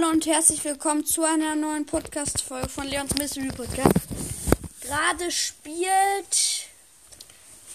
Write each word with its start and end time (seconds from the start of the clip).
Hallo 0.00 0.10
und 0.10 0.26
herzlich 0.26 0.62
willkommen 0.62 1.04
zu 1.04 1.24
einer 1.24 1.56
neuen 1.56 1.84
Podcast-Folge 1.84 2.68
von 2.68 2.86
Leons 2.86 3.14
Mystery 3.16 3.48
Podcast. 3.48 4.06
Gerade 4.80 5.28
spielt 5.32 6.68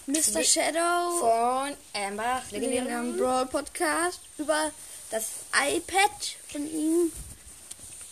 Mr. 0.06 0.42
Shadow 0.42 1.18
Von 1.18 1.76
Amber, 1.92 2.42
legendären 2.50 3.18
Brawl 3.18 3.44
Podcast 3.44 4.20
über 4.38 4.70
das 5.10 5.24
iPad 5.68 6.10
von 6.50 6.66
ihm. 6.66 7.12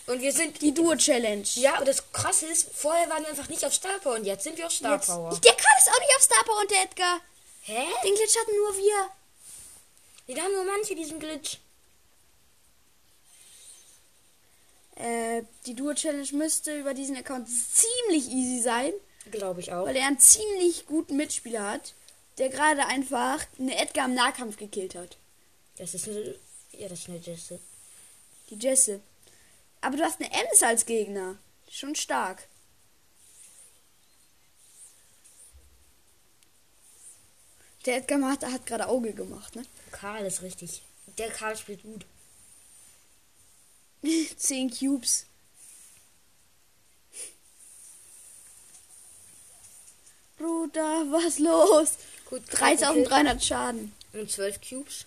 Und 0.05 0.21
wir 0.21 0.31
sind. 0.31 0.61
Die 0.61 0.75
Duo 0.75 0.95
Challenge. 0.95 1.47
Ja, 1.55 1.75
aber 1.77 1.85
das 1.85 2.11
krasse 2.11 2.45
ist, 2.45 2.69
vorher 2.71 3.09
waren 3.09 3.23
wir 3.23 3.29
einfach 3.29 3.49
nicht 3.49 3.65
auf 3.65 3.73
Star 3.73 3.97
Power 3.97 4.13
und 4.15 4.25
jetzt 4.25 4.43
sind 4.43 4.59
wir 4.59 4.67
auf 4.67 4.73
Star 4.73 4.93
Jetzt, 4.93 5.07
Power. 5.07 5.31
der 5.43 5.53
kann 5.53 5.75
es 5.79 5.87
auch 5.87 5.99
nicht 5.99 6.15
auf 6.15 6.21
Star 6.21 6.43
Power 6.43 6.59
und 6.61 6.69
der 6.69 6.83
Edgar. 6.83 7.19
Hä? 7.61 7.83
Den 8.03 8.13
Glitch 8.13 8.37
hatten 8.37 8.55
nur 8.57 8.77
wir. 8.77 9.09
Die 10.27 10.39
haben 10.39 10.53
nur 10.53 10.65
manche 10.65 10.93
diesen 10.93 11.19
Glitch. 11.19 11.57
Äh, 14.95 15.43
die 15.65 15.73
Duo 15.75 15.93
Challenge 15.93 16.27
müsste 16.33 16.77
über 16.79 16.93
diesen 16.93 17.15
Account 17.17 17.47
ziemlich 17.49 18.29
easy 18.29 18.61
sein, 18.61 18.93
Glaube 19.31 19.59
ich 19.61 19.71
auch. 19.71 19.85
weil 19.87 19.95
er 19.95 20.05
einen 20.07 20.19
ziemlich 20.19 20.85
guten 20.85 21.17
Mitspieler 21.17 21.67
hat, 21.71 21.93
der 22.37 22.49
gerade 22.49 22.85
einfach 22.85 23.43
eine 23.57 23.77
Edgar 23.77 24.05
im 24.05 24.13
Nahkampf 24.13 24.57
gekillt 24.57 24.95
hat. 24.95 25.17
Das 25.77 25.93
ist 25.93 26.07
eine. 26.07 26.35
Ja, 26.73 26.87
das 26.89 26.99
ist 26.99 27.09
eine 27.09 27.17
Jesse. 27.17 27.59
Die 28.49 28.55
Jesse. 28.55 28.99
Aber 29.81 29.97
du 29.97 30.03
hast 30.03 30.19
eine 30.21 30.31
Ems 30.31 30.61
als 30.63 30.85
Gegner. 30.85 31.37
Schon 31.69 31.95
stark. 31.95 32.47
Der 37.85 37.97
Edgar 37.97 38.21
hat, 38.29 38.43
hat 38.45 38.65
gerade 38.65 38.87
Auge 38.87 39.13
gemacht, 39.13 39.55
ne? 39.55 39.63
Karl 39.91 40.25
ist 40.25 40.41
richtig. 40.41 40.83
Der 41.17 41.29
Karl 41.29 41.57
spielt 41.57 41.83
gut. 41.83 42.05
10 44.37 44.69
Cubes. 44.69 45.25
Bruder, 50.37 51.05
was 51.11 51.39
los? 51.39 51.97
Gut, 52.25 52.43
3300 52.49 53.43
Schaden. 53.43 53.93
Und 54.13 54.29
12 54.29 54.59
Cubes. 54.61 55.05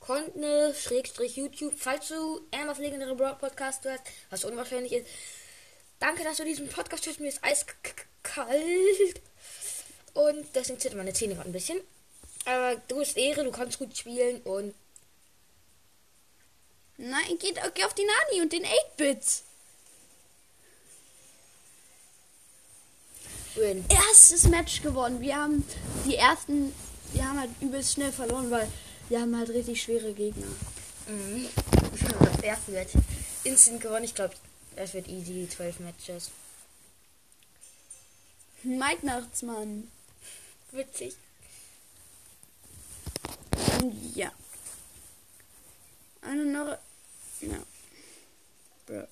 Kontne, 0.00 0.74
Schrägstrich 0.74 1.36
YouTube. 1.36 1.74
Falls 1.76 2.08
du 2.08 2.40
Ambers 2.50 2.78
legendäre 2.78 3.14
Broad 3.14 3.38
Podcast 3.38 3.84
hörst, 3.84 4.04
was 4.30 4.44
unwahrscheinlich 4.44 4.92
ist. 4.92 5.06
Danke, 5.98 6.24
dass 6.24 6.36
du 6.36 6.44
diesen 6.44 6.68
Podcast 6.68 7.06
hörst. 7.06 7.20
Mir 7.20 7.28
ist 7.28 7.42
eiskalt. 7.42 9.20
Und 10.14 10.46
deswegen 10.54 10.78
zittern 10.78 10.98
meine 10.98 11.12
Zähne 11.12 11.34
gerade 11.34 11.48
ein 11.48 11.52
bisschen. 11.52 11.80
Aber 12.44 12.76
du 12.88 12.98
bist 12.98 13.16
Ehre, 13.16 13.44
du 13.44 13.50
kannst 13.50 13.78
gut 13.78 13.96
spielen 13.96 14.40
und 14.42 14.74
Nein, 16.98 17.38
geht 17.38 17.58
geh 17.74 17.84
auf 17.84 17.94
die 17.94 18.04
Nani 18.04 18.42
und 18.42 18.52
den 18.52 18.64
8-Bits. 18.64 19.44
win. 23.58 23.84
Erstes 23.88 24.48
Match 24.48 24.82
gewonnen. 24.82 25.20
Wir 25.20 25.36
haben 25.36 25.64
die 26.04 26.16
ersten, 26.16 26.72
wir 27.12 27.28
haben 27.28 27.40
halt 27.40 27.50
übelst 27.60 27.94
schnell 27.94 28.12
verloren, 28.12 28.50
weil 28.50 28.68
wir 29.08 29.20
haben 29.20 29.36
halt 29.36 29.50
richtig 29.50 29.82
schwere 29.82 30.12
Gegner. 30.12 30.46
Mhm. 31.06 31.48
Das 32.20 32.42
erste 32.42 32.70
Match. 32.72 32.92
Instant 33.44 33.80
gewonnen. 33.80 34.04
Ich 34.04 34.14
glaube, 34.14 34.34
das 34.76 34.94
wird 34.94 35.08
easy, 35.08 35.32
die 35.32 35.48
12 35.48 35.80
Matches. 35.80 36.30
Mike 38.62 39.06
Nachtsmann. 39.06 39.90
Witzig. 40.72 41.14
Ja. 44.14 44.32
Eine 46.20 46.44
noch. 46.44 46.78
Ja. 47.40 47.62
Bro. 48.86 49.06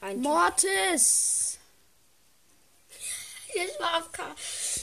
Ein 0.00 0.20
Mortis! 0.20 1.58
Jetzt 3.54 3.80
war 3.80 3.98
auf 3.98 4.12
K. 4.12 4.34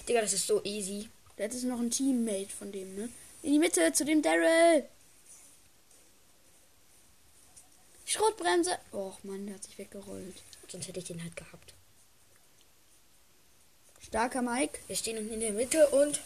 Digga, 0.08 0.22
das 0.22 0.34
ist 0.34 0.48
so 0.48 0.64
easy. 0.64 1.10
Das 1.38 1.54
ist 1.54 1.64
noch 1.64 1.80
ein 1.80 1.92
Teammate 1.92 2.50
von 2.50 2.72
dem, 2.72 2.96
ne? 2.96 3.10
In 3.42 3.54
die 3.54 3.60
Mitte 3.60 3.92
zu 3.94 4.06
dem 4.06 4.22
Daryl! 4.22 4.88
Schrotbremse! 8.06 8.78
Och 8.92 9.24
Mann, 9.24 9.46
der 9.46 9.56
hat 9.56 9.64
sich 9.64 9.78
weggerollt. 9.78 10.44
Sonst 10.68 10.88
hätte 10.88 11.00
ich 11.00 11.06
den 11.06 11.22
halt 11.22 11.36
gehabt. 11.36 11.74
Starker 14.02 14.42
Mike. 14.42 14.80
Wir 14.88 14.96
stehen 14.96 15.32
in 15.32 15.40
der 15.40 15.54
Mitte 15.54 15.88
und 15.90 16.22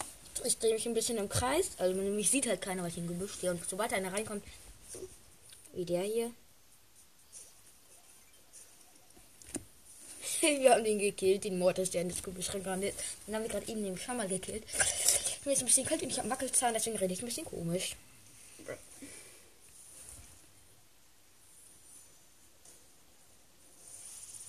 ich 0.46 0.58
drehe 0.58 0.74
mich 0.74 0.86
ein 0.86 0.94
bisschen 0.94 1.18
im 1.18 1.30
Kreis. 1.30 1.72
Also 1.78 2.00
mich 2.00 2.30
sieht 2.30 2.48
halt 2.48 2.62
keiner, 2.62 2.84
weil 2.84 2.90
ich 2.90 2.98
im 2.98 3.08
Gebüsch 3.08 3.34
stehe. 3.34 3.52
Und 3.52 3.62
sobald 3.68 3.94
einer 3.94 4.14
reinkommt, 4.14 4.44
wie 5.74 5.86
der 5.86 6.04
hier. 6.04 6.32
wir 10.42 10.72
haben 10.72 10.84
den 10.84 11.00
gekillt, 11.00 11.44
den 11.44 11.60
Mortis, 11.60 11.92
der 11.92 12.02
in 12.02 12.10
das 12.10 12.24
Gebüsch 12.24 12.54
reingerannt 12.54 12.84
ist. 12.84 12.98
Den 13.28 13.36
haben 13.36 13.44
wir 13.44 13.50
gerade 13.50 13.68
eben 13.68 13.84
den 13.84 13.98
Schammer 13.98 14.28
gekillt. 14.28 14.64
Mir 15.46 15.54
ist 15.54 15.60
ein 15.62 15.66
bisschen 15.66 15.86
kalt 15.86 16.02
und 16.02 16.10
ich 16.10 16.20
habe 16.20 16.30
Wackelzahn, 16.30 16.74
deswegen 16.74 16.98
rede 16.98 17.14
ich 17.14 17.22
ein 17.22 17.26
bisschen 17.26 17.46
komisch. 17.46 17.96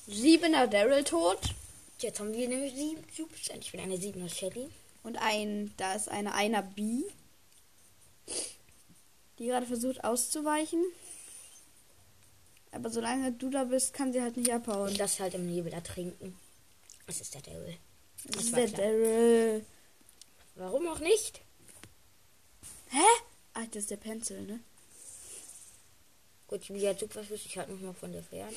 Siebener 0.06 0.66
Daryl 0.66 1.04
tot. 1.04 1.38
Jetzt 2.00 2.19
haben 2.19 2.32
wir 2.32 2.48
nämlich 2.48 2.75
sieben 2.75 3.04
Cubes. 3.15 3.50
Ich 3.60 3.72
bin 3.72 3.81
eine 3.81 3.98
siebener 3.98 4.28
Shelly. 4.28 4.71
Und 5.08 5.16
ein, 5.16 5.72
da 5.78 5.94
ist 5.94 6.10
eine 6.10 6.34
einer 6.34 6.60
B, 6.60 7.02
die 9.38 9.46
gerade 9.46 9.64
versucht 9.64 10.04
auszuweichen. 10.04 10.84
Aber 12.72 12.91
solange 12.91 13.32
du 13.32 13.48
da 13.48 13.64
bist, 13.64 13.94
kann 13.94 14.12
sie 14.12 14.20
halt 14.20 14.36
nicht 14.36 14.52
abhauen. 14.52 14.91
Und 14.91 15.00
das 15.00 15.18
halt 15.18 15.32
im 15.32 15.47
Nebel 15.50 15.72
ertrinken. 15.72 16.38
Das 17.06 17.22
ist 17.22 17.34
der 17.34 17.41
Devil. 17.41 17.78
Das 18.24 18.36
Das 18.36 18.44
ist 18.44 18.56
der. 18.56 18.68
Daryl. 18.68 19.64
Warum 20.56 20.86
auch 20.88 20.98
nicht? 20.98 21.41
Hä? 22.91 22.98
Ah, 23.54 23.64
das 23.70 23.84
ist 23.84 23.91
der 23.91 23.97
Pencil, 23.97 24.42
ne? 24.42 24.60
Gut, 26.48 26.68
wie 26.68 26.86
hat 26.86 27.00
Superschuss? 27.00 27.47
Ich 27.47 27.56
halt 27.56 27.70
noch 27.70 27.80
mal 27.80 27.94
von 27.94 28.12
der 28.12 28.22
Ferne. 28.22 28.54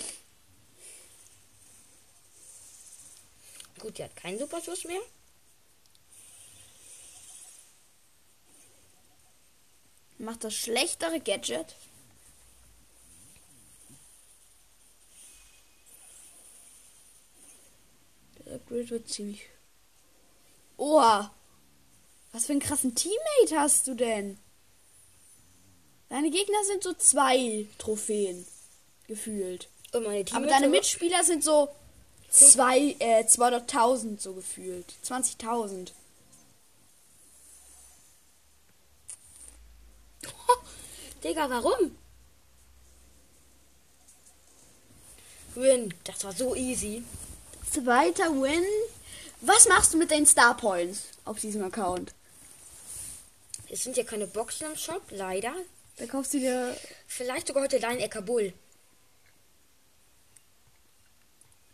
Gut, 3.79 3.97
die 3.97 4.03
hat 4.03 4.17
keinen 4.17 4.38
Superschuss 4.38 4.84
mehr. 4.84 5.00
Macht 10.22 10.44
das 10.44 10.54
schlechtere 10.54 11.20
Gadget. 11.20 11.76
Der 18.46 18.56
Upgrade 18.56 18.90
wird 18.92 19.09
ziemlich. 19.09 19.48
Oha! 20.78 21.34
Was 22.34 22.46
für 22.46 22.52
einen 22.52 22.62
krassen 22.62 22.94
Teammate 22.94 23.59
hast 23.59 23.88
du 23.88 23.96
denn? 23.96 24.38
Deine 26.09 26.30
Gegner 26.30 26.64
sind 26.68 26.84
so 26.84 26.94
zwei 26.94 27.66
Trophäen. 27.80 28.46
Gefühlt. 29.08 29.70
Aber 29.92 30.46
deine 30.46 30.70
Mitspieler 30.70 31.24
sind 31.24 31.44
so 31.44 31.70
zwei, 32.30 32.96
äh, 33.00 33.24
200.000 33.24 34.22
so 34.22 34.34
gefühlt. 34.34 34.94
20.000. 35.03 35.94
Digga, 41.24 41.50
warum? 41.50 41.96
Win. 45.56 45.94
Das 46.04 46.24
war 46.24 46.34
so 46.34 46.56
easy. 46.56 47.04
Zweiter 47.72 48.30
Win. 48.42 48.66
Was 49.42 49.68
machst 49.68 49.94
du 49.94 49.98
mit 49.98 50.12
den 50.12 50.26
Star 50.26 50.56
Points 50.56 51.04
auf 51.26 51.40
diesem 51.40 51.64
Account? 51.64 52.14
Es 53.70 53.84
sind 53.84 53.97
ja 53.97 54.03
keine 54.03 54.28
Boxen 54.28 54.68
im 54.68 54.76
Shop, 54.76 55.02
leider. 55.09 55.53
Da 55.97 56.06
kaufst 56.06 56.34
du 56.34 56.40
dir. 56.40 56.76
Vielleicht 57.08 57.47
sogar 57.47 57.64
heute 57.64 57.79
dein 57.79 58.00
Ekabul. 58.00 58.53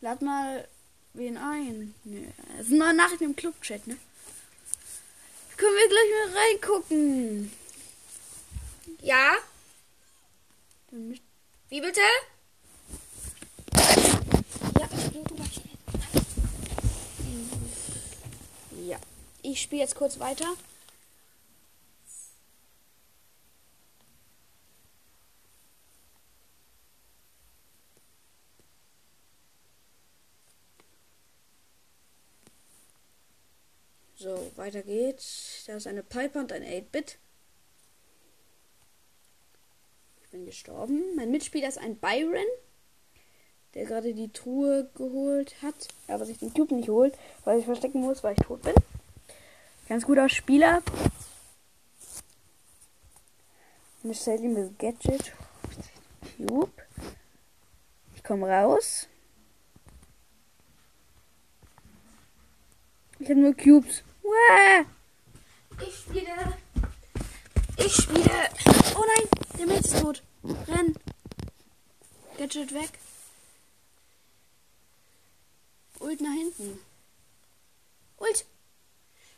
Lad 0.01 0.21
mal 0.21 0.67
wen 1.13 1.37
ein. 1.37 1.95
Nee. 2.03 2.27
Das 2.57 2.67
sind 2.67 2.77
neue 2.77 2.93
Nachrichten 2.93 3.25
im 3.25 3.35
Clubchat, 3.35 3.87
ne? 3.87 3.97
Können 5.57 5.75
wir 5.75 5.89
gleich 5.89 6.33
mal 6.33 6.37
reingucken. 6.39 7.51
Ja? 9.01 9.35
Wie 11.69 11.81
bitte? 11.81 12.01
Ja. 14.79 14.89
Ja. 18.85 18.99
Ich 19.41 19.61
spiele 19.61 19.81
jetzt 19.81 19.95
kurz 19.95 20.19
weiter. 20.19 20.45
So. 34.15 34.51
weiter 34.57 34.81
geht's. 34.81 35.63
Da 35.67 35.75
ist 35.77 35.87
eine 35.87 36.03
Piper 36.03 36.39
und 36.39 36.51
ein 36.51 36.63
8-Bit. 36.63 37.17
Ich 40.17 40.25
bin 40.37 40.45
gestorben. 40.45 41.03
Mein 41.15 41.31
Mitspieler 41.31 41.67
ist 41.67 41.79
ein 41.79 41.97
Byron, 41.97 42.45
der 43.73 43.85
gerade 43.85 44.13
die 44.13 44.31
Truhe 44.31 44.89
geholt 44.95 45.55
hat, 45.61 45.87
aber 46.07 46.25
sich 46.25 46.37
den 46.37 46.53
Cube 46.53 46.75
nicht 46.75 46.89
holt, 46.89 47.17
weil 47.43 47.59
ich 47.59 47.65
verstecken 47.65 48.01
muss, 48.01 48.23
weil 48.23 48.35
ich 48.37 48.45
tot 48.45 48.61
bin. 48.61 48.75
Ganz 49.89 50.05
guter 50.05 50.29
Spieler. 50.29 50.81
Und 54.03 54.11
ich 54.11 54.19
stelle 54.19 54.69
Gadget. 54.77 55.33
Cube. 56.37 56.71
Ich 58.15 58.23
komme 58.23 58.47
raus. 58.47 59.07
Ich 63.19 63.29
habe 63.29 63.39
nur 63.39 63.55
Cubes. 63.55 64.03
Uah! 64.23 64.85
Ich 65.81 65.95
spiele. 65.95 66.57
Ich 67.77 67.93
spiele. 67.93 68.49
Oh 68.95 69.03
nein, 69.15 69.29
der 69.57 69.65
Mädchen 69.65 69.85
ist 69.85 70.01
tot. 70.01 70.23
Renn. 70.67 70.95
Gadget 72.37 72.73
weg. 72.73 72.89
Ult 75.99 76.21
nach 76.21 76.33
hinten. 76.33 76.79
Ult. 78.17 78.45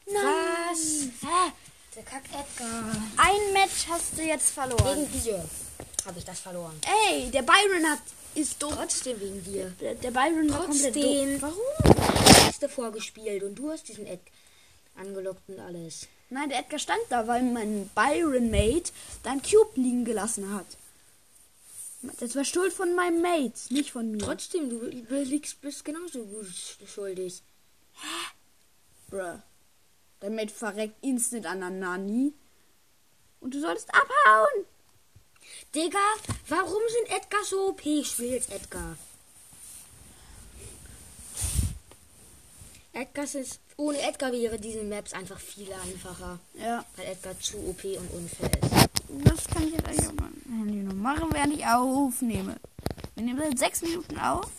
Nein. 0.05 0.23
Was? 0.23 1.07
Hä? 1.21 1.51
Der 1.95 2.03
Kack 2.03 2.23
Edgar. 2.25 2.95
Ein 3.17 3.53
Match 3.53 3.87
hast 3.89 4.17
du 4.17 4.21
jetzt 4.21 4.49
verloren. 4.51 5.07
Wegen 5.09 5.23
dir 5.23 5.49
habe 6.05 6.19
ich 6.19 6.25
das 6.25 6.39
verloren. 6.39 6.79
Ey, 7.07 7.29
der 7.31 7.41
Byron 7.41 7.89
hat 7.89 7.99
ist 8.35 8.61
dumm. 8.61 8.73
Trotzdem 8.75 9.19
wegen 9.19 9.43
dir. 9.43 9.73
Der, 9.81 9.95
der 9.95 10.11
Byron 10.11 10.49
war 10.51 10.65
komplett 10.65 10.93
Trotzdem. 10.93 11.39
dumm. 11.39 11.41
Warum? 11.41 12.45
Hast 12.45 12.61
du 12.61 12.69
vorgespielt 12.69 13.43
und 13.43 13.55
du 13.55 13.71
hast 13.71 13.87
diesen 13.87 14.05
Ed 14.05 14.19
angelockt 14.95 15.47
und 15.47 15.59
alles. 15.59 16.07
Nein, 16.29 16.49
der 16.49 16.59
Edgar 16.59 16.79
stand 16.79 17.01
da, 17.09 17.27
weil 17.27 17.41
mein 17.41 17.89
Byron 17.95 18.51
Mate 18.51 18.91
dein 19.23 19.41
Cube 19.41 19.71
liegen 19.75 20.05
gelassen 20.05 20.53
hat. 20.53 20.67
Das 22.01 22.35
war 22.35 22.45
Schuld 22.45 22.71
von 22.71 22.95
meinem 22.95 23.21
Mate, 23.21 23.73
nicht 23.73 23.91
von 23.91 24.11
mir. 24.11 24.19
Trotzdem, 24.19 24.69
du 24.69 24.85
liegst 24.85 25.59
bist 25.59 25.83
genauso 25.83 26.25
gut 26.25 26.47
schuldig. 26.85 27.41
Bruh. 29.09 29.39
Dein 30.21 30.35
Mate 30.35 30.53
verreckt 30.53 30.95
instant 31.01 31.45
an 31.45 31.59
der 31.59 31.69
Nani. 31.69 32.33
Und 33.41 33.53
du 33.53 33.59
solltest 33.59 33.89
abhauen. 33.93 34.65
Digga, 35.75 35.99
warum 36.47 36.81
sind 36.89 37.17
Edgar 37.17 37.43
so 37.43 37.69
OP? 37.69 37.85
Ich 37.85 38.09
spiele 38.09 38.35
jetzt 38.35 38.51
Edgar. 38.51 38.97
Edgar 42.93 43.23
ist. 43.23 43.59
Ohne 43.77 44.01
Edgar 44.01 44.31
wäre 44.33 44.59
diese 44.59 44.83
Maps 44.83 45.13
einfach 45.13 45.39
viel 45.39 45.71
einfacher. 45.71 46.39
Ja. 46.53 46.85
Weil 46.97 47.07
Edgar 47.07 47.39
zu 47.39 47.57
OP 47.59 47.83
und 47.85 48.11
unfair 48.11 48.51
ist. 48.51 48.88
Das 49.23 49.47
kann 49.47 49.63
ich 49.63 49.73
jetzt 49.73 49.87
eigentlich 49.87 50.07
auf 50.07 50.15
meinem 50.15 50.59
Handy 50.59 50.83
noch 50.83 50.93
machen, 50.93 51.29
während 51.31 51.53
ich 51.53 51.65
aufnehme. 51.65 52.55
Wir 53.15 53.23
nehmen 53.23 53.39
seit 53.39 53.59
sechs 53.59 53.81
Minuten 53.81 54.17
auf. 54.19 54.51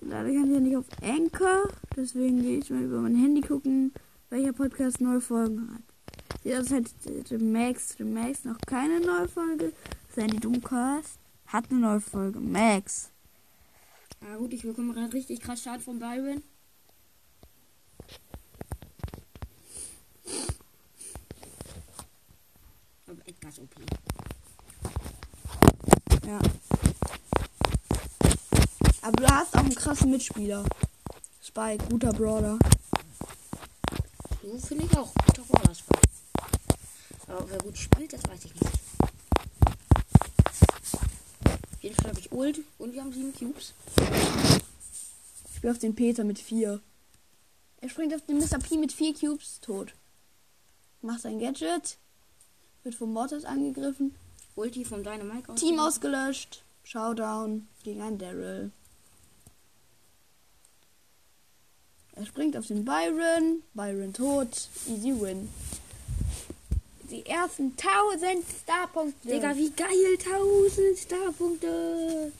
Leider 0.00 0.28
kann 0.30 0.48
ich 0.48 0.54
ja 0.54 0.60
nicht 0.60 0.76
auf 0.76 0.86
Anchor. 1.02 1.68
Deswegen 1.94 2.42
gehe 2.42 2.58
ich 2.58 2.70
mal 2.70 2.82
über 2.82 3.00
mein 3.00 3.16
Handy 3.16 3.42
gucken, 3.42 3.92
welcher 4.30 4.52
Podcast 4.52 5.00
neue 5.00 5.20
Folgen 5.20 5.74
hat. 5.74 5.82
Jetzt 6.42 6.72
hat 6.72 6.84
der 7.30 7.38
Max, 7.38 7.96
der 7.96 8.06
Max 8.06 8.44
noch 8.44 8.58
keine 8.66 9.00
neue 9.00 9.28
Folge. 9.28 9.72
Sandy 10.14 10.38
Dummcast 10.38 11.18
hat 11.46 11.70
eine 11.70 11.80
neue 11.80 12.00
Folge. 12.00 12.40
Max. 12.40 13.10
Na 14.22 14.36
gut, 14.36 14.52
ich 14.54 14.62
bekomme 14.62 14.94
gerade 14.94 15.12
richtig 15.12 15.40
krass 15.40 15.62
Schaden 15.62 15.82
von 15.82 15.98
Byron. 15.98 16.42
Ist 23.48 23.58
OP. 23.58 23.74
Ja. 26.26 26.38
Aber 29.02 29.16
du 29.16 29.26
hast 29.26 29.54
auch 29.56 29.60
einen 29.60 29.74
krassen 29.74 30.10
Mitspieler. 30.10 30.64
Spike, 31.42 31.84
guter 31.88 32.12
Brawler. 32.12 32.58
Du 34.42 34.58
finde 34.58 34.84
ich 34.84 34.96
auch. 34.96 35.12
Guter 35.26 35.42
Rollersport. 35.42 36.04
Aber 37.26 37.50
wer 37.50 37.58
gut 37.58 37.76
spielt, 37.76 38.12
das 38.12 38.22
weiß 38.28 38.44
ich 38.44 38.54
nicht. 38.54 38.78
Auf 41.46 41.82
jeden 41.82 41.96
Fall 41.96 42.10
habe 42.10 42.20
ich 42.20 42.30
Ult 42.30 42.60
und 42.78 42.92
wir 42.92 43.00
haben 43.00 43.12
sieben 43.12 43.34
Cubes. 43.34 43.74
Ich 45.48 45.56
spiele 45.56 45.72
auf 45.72 45.78
den 45.78 45.94
Peter 45.94 46.24
mit 46.24 46.38
vier. 46.38 46.80
Er 47.80 47.88
springt 47.88 48.14
auf 48.14 48.24
den 48.26 48.38
Mr. 48.38 48.58
P 48.58 48.76
mit 48.76 48.92
vier 48.92 49.14
Cubes, 49.14 49.60
tot. 49.60 49.94
Macht 51.00 51.22
sein 51.22 51.38
Gadget. 51.40 51.96
Wird 52.82 52.94
vom 52.94 53.12
Mortis 53.12 53.44
angegriffen. 53.44 54.14
Ulti 54.56 54.84
von 54.84 55.04
Dynamite 55.04 55.52
aus. 55.52 55.60
Team 55.60 55.78
ausgelöscht. 55.78 56.62
Showdown 56.82 57.68
gegen 57.84 58.00
einen 58.02 58.18
Daryl. 58.18 58.72
Er 62.12 62.26
springt 62.26 62.56
auf 62.56 62.66
den 62.66 62.84
Byron. 62.84 63.62
Byron 63.74 64.12
tot. 64.12 64.68
Easy 64.88 65.18
win. 65.20 65.48
Die 67.10 67.26
ersten 67.26 67.74
1000 67.76 68.44
Starpunkte. 68.62 69.28
Digga, 69.28 69.56
wie 69.56 69.70
geil. 69.70 70.18
1000 70.24 70.98
Starpunkte. 70.98 72.32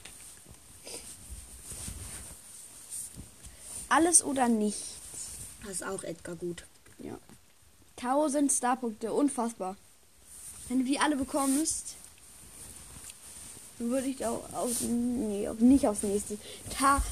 Alles 3.89 4.23
oder 4.23 4.47
nichts. 4.47 4.95
Das 5.63 5.71
ist 5.73 5.83
auch 5.83 6.03
Edgar 6.03 6.35
gut. 6.35 6.65
Ja. 6.99 7.17
1000 7.97 8.51
Starpunkte, 8.51 9.13
unfassbar. 9.13 9.75
Wenn 10.71 10.79
du 10.79 10.85
die 10.85 10.99
alle 10.99 11.17
bekommst, 11.17 11.97
dann 13.77 13.89
würde 13.89 14.07
ich 14.07 14.25
auch 14.25 14.41
auf, 14.53 14.79
nee, 14.79 15.45
auf, 15.49 15.59
nicht 15.59 15.85
aufs 15.85 16.03
nächste. 16.03 16.37
Ta 16.69 17.03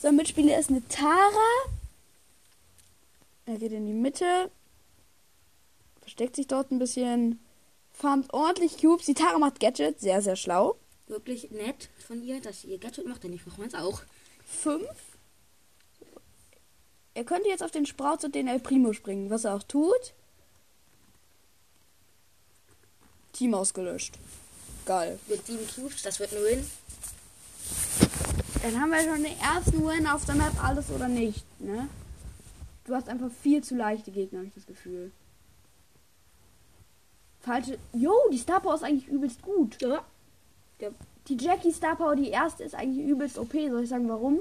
Sein 0.00 0.16
Mitspieler 0.16 0.58
ist 0.58 0.70
eine 0.70 0.82
Tara. 0.88 1.68
Er 3.44 3.58
geht 3.58 3.72
in 3.72 3.84
die 3.86 3.92
Mitte. 3.92 4.50
Versteckt 6.00 6.36
sich 6.36 6.46
dort 6.46 6.70
ein 6.70 6.78
bisschen. 6.78 7.38
Farmt 7.92 8.32
ordentlich 8.32 8.78
Cubes. 8.78 9.04
Die 9.04 9.12
Tara 9.12 9.38
macht 9.38 9.60
Gadget. 9.60 10.00
Sehr, 10.00 10.22
sehr 10.22 10.36
schlau. 10.36 10.78
Wirklich 11.06 11.50
nett 11.50 11.90
von 12.06 12.22
ihr, 12.22 12.40
dass 12.40 12.64
ihr 12.64 12.78
Gadget 12.78 13.06
macht, 13.06 13.24
denn 13.24 13.34
ich 13.34 13.44
mache 13.44 13.60
meins 13.60 13.74
auch. 13.74 14.00
Fünf. 14.42 14.88
Er 17.12 17.24
könnte 17.24 17.50
jetzt 17.50 17.62
auf 17.62 17.72
den 17.72 17.84
Sprout 17.84 18.24
und 18.24 18.34
den 18.34 18.48
El 18.48 18.58
Primo 18.58 18.94
springen, 18.94 19.28
was 19.28 19.44
er 19.44 19.54
auch 19.54 19.64
tut. 19.64 20.14
Team 23.34 23.54
ausgelöscht. 23.54 24.18
Geil. 24.86 25.18
Mit 25.28 25.46
sieben 25.46 25.66
Cubes, 25.74 26.02
das 26.02 26.18
wird 26.20 26.32
ein 26.32 26.42
Win. 26.42 26.70
Dann 28.62 28.80
haben 28.80 28.90
wir 28.90 29.00
schon 29.00 29.22
den 29.22 29.38
ersten 29.38 29.86
Win 29.86 30.06
auf 30.06 30.24
der 30.24 30.36
Map, 30.36 30.52
alles 30.62 30.90
oder 30.90 31.08
nicht, 31.08 31.44
ne? 31.60 31.88
Du 32.84 32.94
hast 32.94 33.08
einfach 33.08 33.30
viel 33.42 33.62
zu 33.62 33.74
leichte 33.76 34.10
Gegner, 34.10 34.38
habe 34.38 34.48
ich 34.48 34.54
das 34.54 34.66
Gefühl. 34.66 35.10
Falsche. 37.40 37.78
Jo, 37.92 38.14
die 38.32 38.38
Star 38.38 38.60
Power 38.60 38.74
ist 38.74 38.84
eigentlich 38.84 39.08
übelst 39.08 39.42
gut. 39.42 39.80
Ja. 39.80 40.04
Die 41.28 41.36
Jackie 41.36 41.72
Star 41.72 41.96
Power, 41.96 42.16
die 42.16 42.28
erste, 42.28 42.64
ist 42.64 42.74
eigentlich 42.74 43.06
übelst 43.06 43.38
OP. 43.38 43.52
Soll 43.52 43.84
ich 43.84 43.88
sagen, 43.88 44.08
warum? 44.08 44.40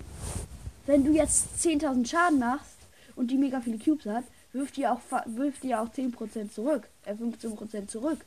Wenn 0.85 1.05
du 1.05 1.11
jetzt 1.11 1.47
10.000 1.61 2.05
Schaden 2.05 2.39
machst 2.39 2.77
und 3.15 3.31
die 3.31 3.37
mega 3.37 3.61
viele 3.61 3.77
Cubes 3.77 4.05
hat, 4.05 4.25
wirft 4.51 4.77
die 4.77 4.87
auch, 4.87 4.99
wirft 5.25 5.63
die 5.63 5.75
auch 5.75 5.89
10% 5.89 6.51
zurück. 6.51 6.87
Äh, 7.05 7.13
15% 7.13 7.87
zurück. 7.87 8.19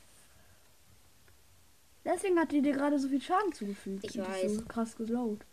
Deswegen 2.06 2.38
hat 2.38 2.52
die 2.52 2.62
dir 2.62 2.72
gerade 2.72 3.00
so 3.00 3.08
viel 3.08 3.20
Schaden 3.20 3.52
zugefügt. 3.52 4.04
Ich 4.04 4.16
Und 4.16 4.28
weiß. 4.28 4.54
So 4.54 4.64
krass 4.64 4.94
geslowt. 4.94 5.44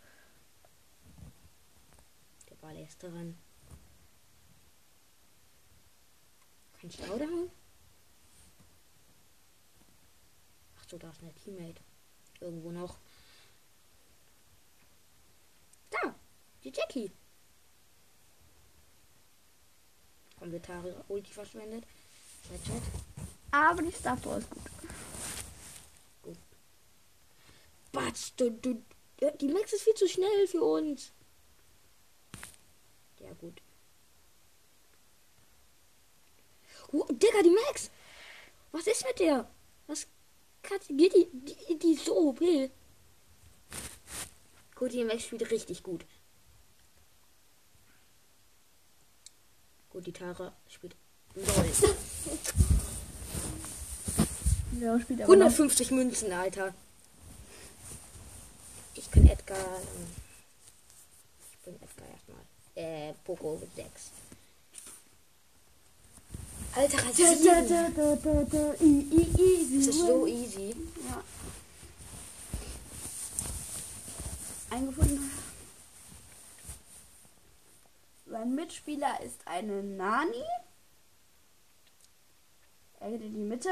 Der 2.48 2.56
Ball 2.58 2.78
ist 2.78 3.02
dran. 3.02 3.36
Kein 6.80 6.92
Showdown? 6.92 7.50
Ach 10.78 10.86
so, 10.88 11.00
da 11.00 11.10
ist 11.10 11.24
ein 11.24 11.34
Teammate. 11.34 11.82
Irgendwo 12.40 12.72
noch. 12.72 13.00
Da! 15.90 16.14
Die 16.64 16.72
Jackie! 16.72 17.12
Kommentare 20.38 21.04
Ulti 21.08 21.34
verschwendet. 21.34 21.88
Aber 23.50 23.82
die 23.82 23.92
Star 23.92 24.18
ist 24.38 24.50
gut. 24.52 24.73
Batsch, 27.94 28.32
du, 28.38 28.50
du, 28.50 28.84
die 29.40 29.48
Max 29.48 29.72
ist 29.72 29.84
viel 29.84 29.94
zu 29.94 30.10
schnell 30.10 30.48
für 30.48 30.64
uns. 30.64 31.14
Ja, 33.20 33.32
gut. 33.34 33.62
Oh, 36.92 37.06
Digga, 37.10 37.42
die 37.44 37.50
Max! 37.52 37.90
Was 38.72 38.88
ist 38.88 39.06
mit 39.06 39.20
der? 39.20 39.50
Was 39.88 40.08
kann 40.64 40.80
die, 40.90 41.10
die, 41.10 41.28
die, 41.32 41.80
die 41.80 41.96
so 41.96 42.30
OP. 42.30 42.40
Gut, 44.76 44.92
die 44.92 45.04
Max 45.04 45.24
spielt 45.24 45.50
richtig 45.52 45.84
gut. 45.84 46.06
Gut, 49.92 50.08
die 50.08 50.14
Tara 50.14 50.56
spielt 50.68 50.96
LOL. 51.36 51.46
Ja, 54.80 55.00
spielt 55.00 55.22
aber 55.22 55.36
noch. 55.36 55.46
150 55.46 55.92
Münzen, 55.92 56.32
Alter. 56.32 56.74
Ich 59.04 59.10
bin 59.10 59.28
Edgar. 59.28 59.58
ähm, 59.58 60.08
Ich 61.52 61.58
bin 61.66 61.76
Edgar 61.76 62.08
erstmal. 62.10 62.42
Äh, 62.76 63.14
Poco 63.26 63.58
mit 63.58 63.76
6. 63.76 64.12
Alter, 66.76 66.98
Da, 66.98 67.04
rasieren. 67.04 67.44
da, 67.70 67.90
da, 67.90 67.90
da, 67.90 68.16
da, 68.16 68.44
da, 68.44 68.74
i, 68.82 69.00
i, 69.12 69.60
easy 69.62 69.86
Das 69.86 69.88
ist 69.96 70.00
so 70.00 70.26
easy. 70.26 70.76
Ja. 71.08 71.24
Eingefunden. 74.72 75.30
Sein 78.26 78.56
Mitspieler 78.56 79.22
ist 79.22 79.46
eine 79.46 79.84
Nani. 79.84 80.44
Er 83.02 83.12
geht 83.12 83.22
in 83.22 83.34
die 83.36 83.40
Mitte. 83.42 83.70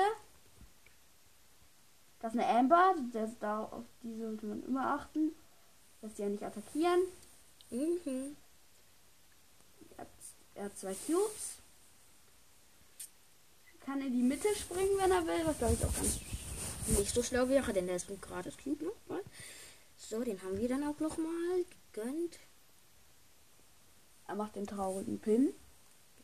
Das 2.21 2.33
ist 2.33 2.39
eine 2.39 2.47
Amber. 2.47 2.95
Das, 3.13 3.31
da, 3.39 3.63
auf 3.63 3.85
die 4.03 4.17
sollte 4.17 4.45
man 4.45 4.63
immer 4.63 4.93
achten. 4.93 5.31
Dass 6.01 6.13
die 6.13 6.21
ja 6.21 6.29
nicht 6.29 6.43
attackieren. 6.43 7.01
Mhm. 7.69 8.35
Er 9.97 9.97
hat, 9.97 10.07
er 10.55 10.65
hat 10.65 10.77
zwei 10.77 10.93
Cubes. 10.93 11.57
Kann 13.85 14.01
in 14.01 14.13
die 14.13 14.23
Mitte 14.23 14.47
springen, 14.55 14.97
wenn 14.97 15.11
er 15.11 15.25
will. 15.25 15.45
Was 15.45 15.57
glaube 15.57 15.73
ich 15.73 15.85
auch 15.85 15.95
ganz 15.95 16.19
Nicht 16.87 17.13
so 17.13 17.23
schlau 17.23 17.49
wäre, 17.49 17.73
denn 17.73 17.87
der 17.87 17.95
ist 17.95 18.09
ein 18.09 18.21
gratis 18.21 18.57
Cube 18.57 18.85
nochmal. 18.85 19.23
So, 19.97 20.23
den 20.23 20.41
haben 20.41 20.57
wir 20.57 20.67
dann 20.67 20.83
auch 20.83 20.99
nochmal 20.99 21.65
gegönnt. 21.93 22.39
Er 24.27 24.35
macht 24.35 24.55
den 24.55 24.67
traurigen 24.67 25.19
Pin. 25.19 25.53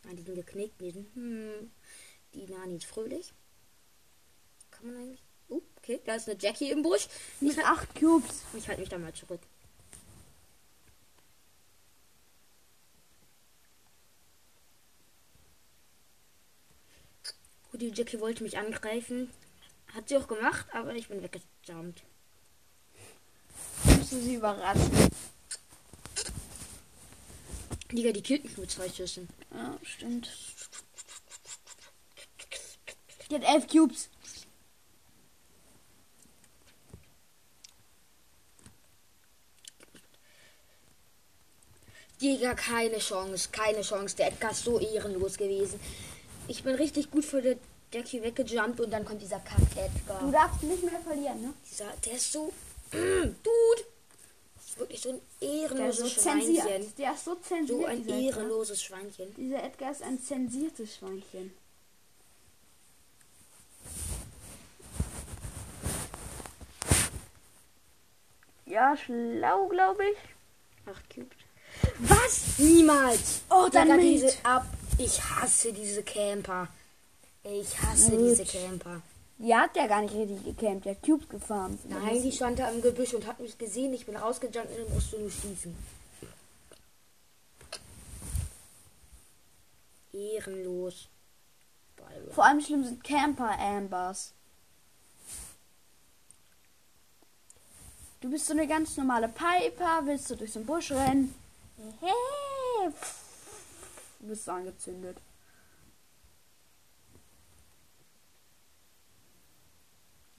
Ah, 0.05 0.13
die 0.13 0.23
sind 0.23 0.35
geknickt, 0.35 0.79
die 0.79 0.91
sind, 0.91 1.13
hm, 1.15 1.71
die 2.33 2.45
Nani 2.47 2.77
ist 2.77 2.85
fröhlich. 2.85 3.33
Kann 4.71 4.87
man 4.87 4.95
eigentlich, 4.95 5.23
oh, 5.49 5.61
okay, 5.77 5.99
da 6.05 6.15
ist 6.15 6.29
eine 6.29 6.39
Jackie 6.39 6.71
im 6.71 6.81
Busch. 6.81 7.07
Mit 7.39 7.57
acht 7.59 7.93
Cubes. 7.95 8.43
Ich 8.53 8.67
halte 8.67 8.81
mich 8.81 8.89
da 8.89 8.97
mal 8.97 9.13
zurück. 9.13 9.41
Gut, 17.71 17.81
die 17.81 17.91
Jackie 17.93 18.19
wollte 18.19 18.43
mich 18.43 18.57
angreifen. 18.57 19.29
Hat 19.93 20.09
sie 20.09 20.17
auch 20.17 20.27
gemacht, 20.27 20.67
aber 20.73 20.93
ich 20.95 21.07
bin 21.07 21.21
weggejumpt. 21.21 22.03
Du 23.83 24.03
sie 24.03 24.35
überraschen. 24.35 24.91
Digga, 27.91 28.11
die 28.11 28.21
killt 28.21 28.43
mich 28.43 28.57
mit 28.57 28.69
zwei 28.69 28.89
Schüssen. 28.89 29.29
Ja, 29.53 29.77
stimmt. 29.83 30.29
Die 33.29 33.35
hat 33.35 33.43
elf 33.43 33.67
Cubes. 33.67 34.09
Digga, 42.21 42.53
keine 42.55 42.97
Chance, 42.97 43.49
keine 43.51 43.81
Chance. 43.81 44.15
Der 44.15 44.27
Edgar 44.29 44.51
ist 44.51 44.63
so 44.63 44.79
ehrenlos 44.79 45.37
gewesen. 45.37 45.79
Ich 46.47 46.63
bin 46.63 46.75
richtig 46.75 47.11
gut 47.11 47.25
für 47.25 47.41
der 47.41 47.57
Jackie 47.93 48.21
weggejumpt 48.21 48.79
und 48.79 48.91
dann 48.91 49.05
kommt 49.05 49.21
dieser 49.21 49.39
Kack 49.39 49.59
Du 49.73 49.79
Edgar. 49.79 50.31
darfst 50.31 50.63
nicht 50.63 50.83
mehr 50.83 50.99
verlieren, 51.01 51.41
ne? 51.41 51.53
Dieser, 51.69 51.91
der 52.05 52.13
ist 52.13 52.31
so. 52.31 52.51
Dude! 52.91 53.83
Das 54.55 54.65
ist 54.65 54.79
wirklich 54.79 55.01
so 55.01 55.09
ein 55.11 55.21
ehrenloses 55.41 56.15
so 56.15 56.21
Schweinchen. 56.21 56.55
zensiert. 56.55 56.97
Der 56.97 57.13
ist 57.13 57.25
so 57.25 57.35
zensiert. 57.35 57.79
So 57.79 57.85
ein 57.85 58.03
dieser 58.03 58.15
Edgar. 58.17 58.37
ehrenloses 58.37 58.83
Schweinchen. 58.83 59.35
Dieser 59.35 59.63
Edgar 59.63 59.91
ist 59.91 60.01
ein 60.01 60.19
zensiertes 60.21 60.95
Schweinchen. 60.95 61.53
Ja, 68.65 68.95
schlau, 68.97 69.67
glaube 69.67 70.03
ich. 70.09 70.17
Acht 70.85 71.09
Cubes. 71.13 71.37
Was? 71.99 72.57
Niemals! 72.57 73.41
Oh, 73.49 73.67
dann 73.71 73.87
mit. 73.89 74.01
diese 74.01 74.33
ab. 74.43 74.65
Ich 74.97 75.21
hasse 75.21 75.73
diese 75.73 76.03
Camper. 76.03 76.67
Ich 77.43 77.79
hasse 77.81 78.11
Gut. 78.11 78.19
diese 78.19 78.45
Camper. 78.45 79.01
Die 79.39 79.55
hat 79.55 79.75
ja 79.75 79.85
gar 79.85 80.01
nicht 80.01 80.15
richtig 80.15 80.43
gecampt. 80.43 80.85
Die 80.85 80.89
hat 80.89 81.03
Cubes 81.03 81.29
gefarmt. 81.29 81.79
Nein, 81.89 82.23
die 82.23 82.31
stand 82.31 82.57
da 82.57 82.69
im 82.69 82.81
Gebüsch 82.81 83.13
und 83.13 83.27
hat 83.27 83.39
mich 83.39 83.57
gesehen. 83.57 83.93
Ich 83.93 84.05
bin 84.05 84.15
rausgejumpt 84.15 84.69
und 84.71 84.77
dann 84.85 84.93
musst 84.93 85.13
du 85.13 85.19
nur 85.19 85.29
schießen. 85.29 85.75
Ehrenlos. 90.13 91.09
Vor 92.31 92.45
allem 92.45 92.61
schlimm 92.61 92.83
sind 92.83 93.03
Camper-Ambers. 93.03 94.33
Du 98.21 98.31
bist 98.31 98.47
so 98.47 98.53
eine 98.53 98.67
ganz 98.67 98.97
normale 98.97 99.29
Piper, 99.29 100.01
willst 100.05 100.29
du 100.31 100.35
durch 100.35 100.51
so 100.51 100.59
einen 100.59 100.65
Busch 100.65 100.91
rennen. 100.91 101.35
Hey, 101.79 102.91
du 104.19 104.27
bist 104.27 104.45
so 104.45 104.51
angezündet. 104.51 105.21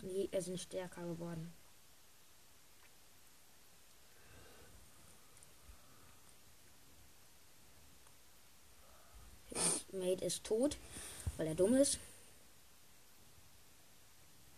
Die 0.01 0.33
äh, 0.33 0.41
sind 0.41 0.59
stärker 0.59 1.03
geworden. 1.03 1.53
Mate 9.93 10.25
ist 10.25 10.43
tot, 10.43 10.77
weil 11.37 11.47
er 11.47 11.55
dumm 11.55 11.75
ist. 11.75 11.99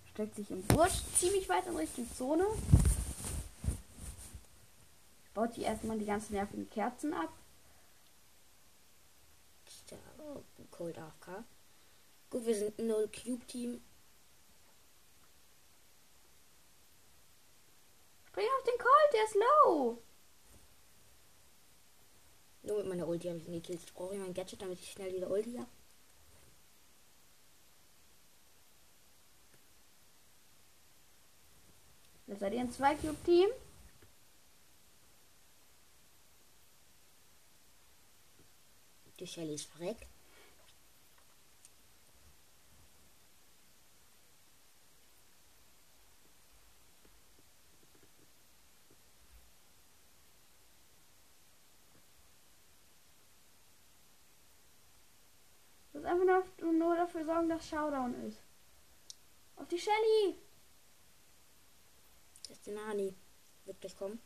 Steckt 0.07 0.35
sich 0.35 0.51
im 0.51 0.63
Busch 0.63 1.03
ziemlich 1.19 1.47
weit 1.51 1.67
in 1.67 1.77
Richtung 1.77 2.09
Zone 2.17 2.47
baut 5.35 5.55
sie 5.55 5.63
erstmal 5.63 5.99
die 5.99 6.07
ganzen 6.07 6.35
nervigen 6.35 6.69
Kerzen 6.71 7.15
ab. 7.15 7.31
Ja, 9.91 9.99
oh, 10.19 10.43
Cold 10.71 10.99
AFK. 10.99 11.45
Gut, 12.31 12.47
wir 12.47 12.55
sind 12.55 12.79
ein 12.79 12.87
no 12.87 13.09
Cube 13.09 13.45
Team. 13.47 13.83
Spring 18.27 18.47
auf 18.57 18.65
den 18.65 18.79
Cold, 18.79 19.13
der 19.13 19.25
ist 19.25 19.35
low. 19.35 19.99
Nur 22.63 22.79
mit 22.79 22.87
meiner 22.87 23.09
Ulti 23.09 23.29
habe 23.29 23.39
ich 23.39 23.49
ihn 23.49 23.55
gekillt. 23.55 23.83
Ich 23.85 23.95
brauche 23.95 24.15
mein 24.15 24.35
Gadget, 24.35 24.63
damit 24.63 24.79
ich 24.79 24.93
schnell 24.93 25.13
wieder 25.13 25.31
Ulti 25.31 25.57
habe. 25.57 25.69
Das 32.27 32.39
seid 32.39 32.53
ihr 32.53 32.61
ein 32.61 32.73
2-Cube-Team. 32.73 33.49
durch 39.21 39.33
Shellys 39.33 39.65
Verreck. 39.65 40.07
Das 55.93 56.05
einfach 56.05 56.25
nur 56.73 56.97
dafür 56.97 57.25
sorgen, 57.27 57.49
dass 57.51 57.69
Showdown 57.69 58.15
ist. 58.27 58.41
Auf 59.57 59.69
die 59.69 59.79
Shelly! 59.79 60.39
Das 62.49 62.57
ist 62.57 62.67
die 62.67 62.71
Nani. 62.71 63.15
Wird 63.67 63.81
gleich 63.83 63.97
kommen. 63.97 64.19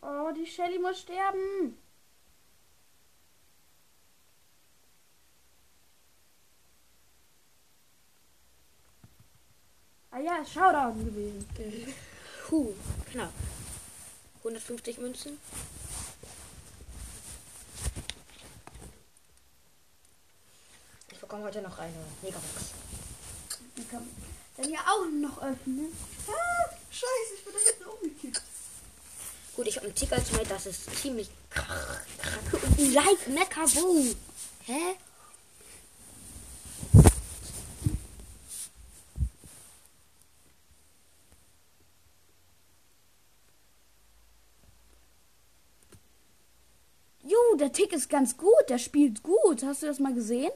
Oh, 0.00 0.30
die 0.32 0.46
Shelly 0.46 0.78
muss 0.78 1.00
sterben! 1.00 1.87
Ah 10.10 10.20
ja, 10.20 10.44
Showdown 10.44 11.04
gewesen. 11.04 11.46
Puh, 12.46 12.74
knapp. 13.12 13.32
150 14.38 14.98
Münzen. 14.98 15.38
Ich 21.12 21.18
bekomme 21.18 21.44
heute 21.44 21.60
noch 21.60 21.78
eine 21.78 21.92
Megabox. 22.22 22.72
Die 23.76 23.84
kann 23.84 24.08
dann 24.56 24.70
ja 24.70 24.80
auch 24.80 25.04
noch 25.10 25.42
öffnen. 25.42 25.92
Ah, 26.26 26.70
scheiße, 26.90 27.34
ich 27.36 27.44
bin 27.44 27.52
da 27.52 27.60
hinten 27.60 27.84
umgekippt. 27.84 28.42
Gut, 29.54 29.66
ich 29.66 29.76
habe 29.76 29.86
einen 29.86 29.94
Ticker 29.94 30.24
zu 30.24 30.36
mir, 30.36 30.44
das 30.44 30.66
ist 30.66 30.96
ziemlich 30.96 31.28
krach, 31.50 32.00
krach. 32.18 32.62
Und 32.78 33.28
Mecha 33.34 33.66
Bow. 33.74 34.14
Hä? 34.64 34.96
Jo, 47.28 47.56
der 47.58 47.70
Tick 47.88 47.96
ist 47.96 48.10
ganz 48.10 48.36
gut. 48.36 48.68
Der 48.68 48.78
spielt 48.78 49.22
gut. 49.22 49.62
Hast 49.62 49.82
du 49.82 49.86
das 49.86 49.98
mal 49.98 50.14
gesehen? 50.14 50.50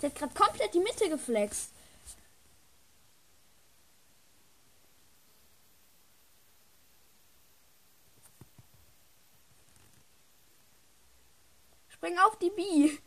Der 0.00 0.10
hat 0.10 0.16
gerade 0.16 0.34
komplett 0.34 0.72
die 0.72 0.80
Mitte 0.80 1.08
geflext. 1.08 1.70
Spring 11.88 12.18
auf 12.18 12.38
die 12.38 12.50
B. 12.50 12.90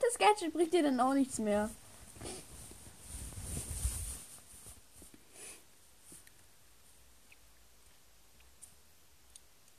Das 0.00 0.18
Gadget 0.18 0.52
bringt 0.52 0.74
dir 0.74 0.82
dann 0.82 1.00
auch 1.00 1.14
nichts 1.14 1.38
mehr. 1.38 1.70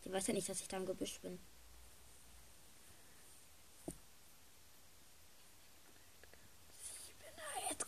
Ich 0.03 0.11
weiß 0.11 0.27
ja 0.27 0.33
nicht, 0.33 0.47
dass 0.47 0.61
ich 0.61 0.67
da 0.69 0.77
im 0.77 0.85
Gebüsch 0.85 1.19
bin. 1.19 1.37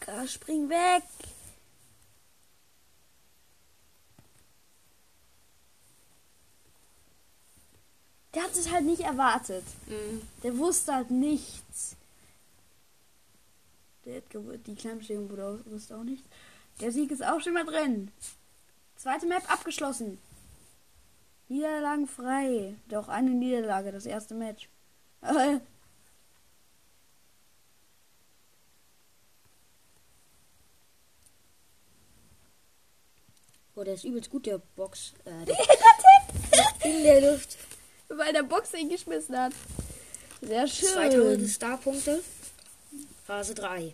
Edgar, 0.07 0.16
spring 0.27 0.69
weg. 0.69 1.03
Der 8.33 8.43
hat 8.43 8.51
es 8.51 8.71
halt 8.71 8.85
nicht 8.85 9.01
erwartet. 9.01 9.63
Mhm. 9.87 10.21
Der 10.43 10.57
wusste 10.57 10.93
halt 10.93 11.09
nichts. 11.09 11.95
Der 14.05 14.21
die 14.21 14.75
wurde 15.29 15.45
auch, 15.45 15.71
wusste 15.71 15.97
auch 15.97 16.03
nichts. 16.03 16.27
Der 16.79 16.91
Sieg 16.91 17.09
ist 17.11 17.23
auch 17.23 17.41
schon 17.41 17.53
mal 17.53 17.65
drin. 17.65 18.11
Zweite 18.95 19.25
Map 19.25 19.51
abgeschlossen. 19.51 20.19
Niederlagen 21.47 22.07
frei. 22.07 22.75
Doch 22.89 23.07
eine 23.07 23.31
Niederlage, 23.31 23.91
das 23.91 24.05
erste 24.05 24.35
Match. 24.35 24.69
Oh, 33.77 33.83
der 33.83 33.93
ist 33.93 34.05
übelst 34.05 34.31
gut, 34.31 34.47
der 34.47 34.57
Box. 34.75 35.13
Äh, 35.23 35.45
der 35.45 35.55
in 36.91 37.03
der 37.03 37.31
Luft. 37.31 37.57
weil 38.07 38.33
der 38.33 38.41
Box 38.41 38.73
ihn 38.73 38.89
geschmissen 38.89 39.37
hat. 39.37 39.53
Sehr 40.41 40.67
schön. 40.67 40.89
2000 40.89 41.49
Starpunkte. 41.49 42.23
Phase 43.25 43.53
3. 43.53 43.93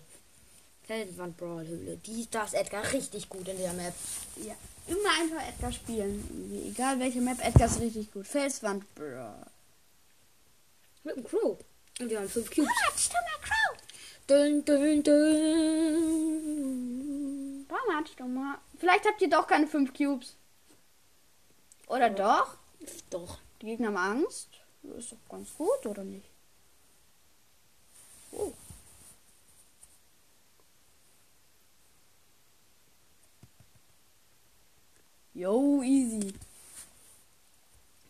Feldwand 0.84 1.36
Brawlhöhle. 1.36 1.98
Die, 1.98 2.28
da 2.32 2.46
ist 2.46 2.54
Edgar 2.54 2.94
richtig 2.94 3.28
gut 3.28 3.46
in 3.48 3.58
der 3.58 3.74
Map. 3.74 3.94
Ja, 4.38 4.54
immer 4.88 5.10
einfach 5.20 5.50
Edgar 5.50 5.74
spielen. 5.74 6.66
Egal 6.66 7.00
welche 7.00 7.20
Map, 7.20 7.46
Edgar 7.46 7.68
ist 7.68 7.82
richtig 7.82 8.12
gut. 8.14 8.26
Felswand, 8.26 8.84
bro. 8.96 9.34
Mit 11.04 11.18
dem 11.18 11.24
Crow. 11.26 11.58
Und 12.00 12.10
wir 12.10 12.20
haben 12.20 12.30
5 12.30 12.50
Cubes. 12.50 13.10
Dummer 13.10 13.40
Crow. 13.42 13.78
Dun, 14.28 14.64
dun, 14.64 15.04
dun. 15.04 16.43
Warum 17.86 17.96
Matsch, 17.96 18.16
dummer? 18.18 18.62
Vielleicht 18.78 19.06
habt 19.06 19.22
ihr 19.22 19.30
doch 19.30 19.48
keine 19.48 19.68
5 19.68 19.94
Cubes. 19.94 20.36
Oder 21.88 22.10
doch? 22.10 22.58
Doch. 23.10 23.40
Die 23.62 23.68
Gegner 23.68 23.88
haben 23.88 23.98
Angst. 23.98 24.50
Das 24.84 25.06
ist 25.06 25.12
doch 25.14 25.30
ganz 25.30 25.54
gut, 25.56 25.86
oder 25.86 26.04
nicht? 26.04 26.30
Oh. 28.32 28.52
Yo, 35.34 35.82
easy. 35.82 36.34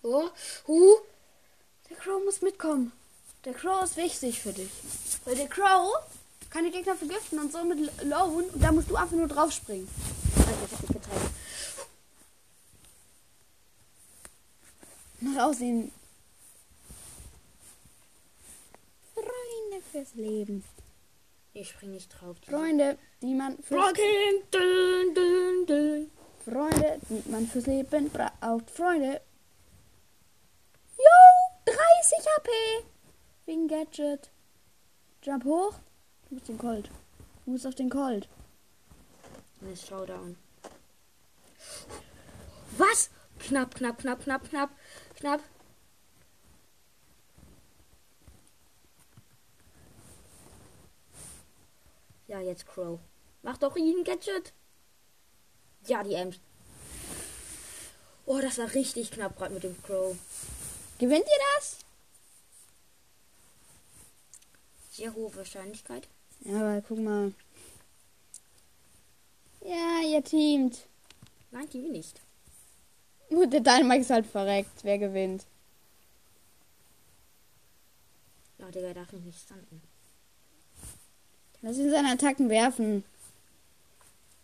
Oh, 0.01 0.29
hu. 0.67 0.97
Der 1.89 1.97
Crow 1.97 2.23
muss 2.23 2.41
mitkommen. 2.41 2.91
Der 3.45 3.53
Crow 3.53 3.83
ist 3.83 3.97
wichtig 3.97 4.41
für 4.41 4.53
dich. 4.53 4.71
Weil 5.25 5.35
der 5.35 5.47
Crow 5.47 5.93
kann 6.53 6.65
die 6.65 6.71
Gegner 6.71 6.95
vergiften 6.95 7.39
und 7.39 7.51
somit 7.51 7.79
lowen 8.03 8.47
und 8.47 8.63
da 8.63 8.71
musst 8.71 8.87
du 8.87 8.95
einfach 8.95 9.15
nur 9.15 9.27
drauf 9.27 9.51
springen. 9.51 9.89
Alter, 10.37 10.51
ich 10.65 10.71
hab 10.71 10.81
mich 10.81 10.89
geteilt. 10.89 11.31
Mach 15.21 15.43
aussehen. 15.45 15.91
Freunde 19.15 19.83
fürs 19.91 20.13
Leben. 20.13 20.63
Ich 21.53 21.69
spring 21.69 21.91
nicht 21.91 22.09
drauf. 22.09 22.37
Freunde, 22.47 22.99
die 23.23 23.33
man 23.33 23.57
fürs, 23.63 23.93
dun. 24.51 26.11
Freunde, 26.45 26.99
die 27.09 27.31
man 27.31 27.47
fürs 27.47 27.65
Leben 27.65 28.11
braucht. 28.11 28.69
Freunde. 28.69 29.21
Yo, 30.97 31.15
30 31.65 32.27
HP. 32.37 32.51
Wegen 33.45 33.67
Gadget. 33.67 34.29
Jump 35.23 35.45
hoch. 35.45 35.79
Du 36.33 36.37
musst 36.37 36.49
den 36.49 36.57
Colt. 36.57 36.89
Du 37.45 37.51
musst 37.51 37.67
auf 37.67 37.75
den 37.75 37.91
Colt. 37.91 38.27
Jetzt 39.61 39.85
Showdown. 39.85 40.35
Was? 42.75 43.11
Knapp, 43.37 43.75
knapp, 43.75 43.99
knapp, 43.99 44.23
knapp, 44.23 44.49
knapp, 44.49 44.71
knapp. 45.13 45.41
Ja, 52.25 52.39
jetzt 52.39 52.65
Crow. 52.65 52.99
Mach 53.43 53.59
doch 53.59 53.75
ihn, 53.75 54.03
Gadget. 54.03 54.53
Ja, 55.85 56.03
die 56.03 56.15
Ems. 56.15 56.39
Oh, 58.25 58.39
das 58.41 58.57
war 58.57 58.73
richtig 58.73 59.11
knapp 59.11 59.37
gerade 59.37 59.53
mit 59.53 59.63
dem 59.63 59.79
Crow. 59.83 60.17
Gewinnt 60.97 61.25
ihr 61.25 61.41
das? 61.59 61.77
Sehr 64.89 65.13
hohe 65.13 65.35
Wahrscheinlichkeit. 65.35 66.07
Ja, 66.41 66.59
aber 66.59 66.81
guck 66.81 66.99
mal. 66.99 67.33
Ja, 69.61 70.01
ihr 70.05 70.23
teamt. 70.23 70.87
Nein, 71.51 71.69
die 71.71 71.79
nicht. 71.79 72.19
Gut, 73.29 73.53
der 73.53 73.61
Dynamite 73.61 74.01
ist 74.01 74.09
halt 74.09 74.25
verreckt. 74.25 74.83
Wer 74.83 74.97
gewinnt? 74.97 75.45
Ja, 78.59 78.69
Digga, 78.69 78.93
darf 78.93 79.11
mich 79.13 79.23
nicht 79.23 79.41
standen. 79.41 79.81
Lass 81.61 81.77
ihn 81.77 81.89
seine 81.89 82.11
Attacken 82.11 82.49
werfen. 82.49 83.03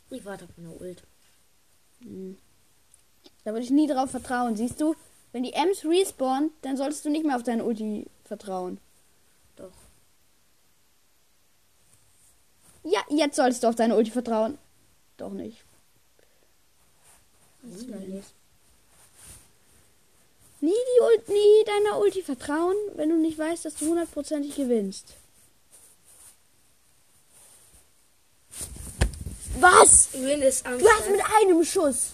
Ich 0.09 0.23
warte 0.25 0.45
auf 0.45 0.51
meine 0.57 0.73
Ult. 0.75 1.03
Da 3.43 3.51
würde 3.51 3.63
ich 3.63 3.71
nie 3.71 3.87
drauf 3.87 4.11
vertrauen. 4.11 4.55
Siehst 4.55 4.79
du, 4.79 4.95
wenn 5.31 5.43
die 5.43 5.53
Ems 5.53 5.83
respawnen, 5.85 6.51
dann 6.61 6.77
solltest 6.77 7.05
du 7.05 7.09
nicht 7.09 7.25
mehr 7.25 7.35
auf 7.35 7.43
deine 7.43 7.63
Ulti 7.63 8.07
vertrauen. 8.23 8.79
Doch. 9.55 9.73
Ja, 12.83 12.98
jetzt 13.09 13.35
solltest 13.35 13.63
du 13.63 13.67
auf 13.67 13.75
deine 13.75 13.95
Ulti 13.95 14.11
vertrauen. 14.11 14.57
Doch 15.17 15.31
nicht. 15.31 15.57
Was 17.61 17.81
ist 17.81 17.89
denn 17.89 18.15
jetzt? 18.15 18.33
Nie, 20.61 20.71
die 20.71 21.03
Ult 21.03 21.29
nie 21.29 21.63
deiner 21.65 21.99
Ulti 21.99 22.21
vertrauen, 22.21 22.75
wenn 22.95 23.09
du 23.09 23.15
nicht 23.15 23.37
weißt, 23.37 23.65
dass 23.65 23.75
du 23.75 23.87
hundertprozentig 23.87 24.55
gewinnst. 24.55 25.13
Was? 29.59 30.09
Win 30.13 30.41
ist 30.41 30.65
am 30.65 30.79
Du 30.79 30.87
hast 30.87 31.09
mit 31.09 31.21
einem 31.41 31.63
Schuss. 31.63 32.11